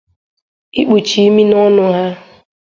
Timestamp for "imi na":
1.27-1.55